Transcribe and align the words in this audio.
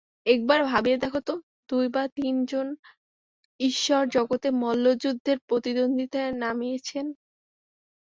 একবার 0.25 0.59
ভাবিয়া 0.65 0.97
দেখ 0.99 1.13
তো 1.21 1.33
দুই 1.69 1.85
বা 1.89 2.03
তিন 2.15 2.35
জন 2.45 2.67
ঈশ্বর 3.59 4.01
জগতে 4.15 4.47
মল্লযুদ্ধের 4.61 5.37
প্রতিদ্বন্দ্বিতায় 5.47 6.31
নামিয়াছেন। 6.41 7.05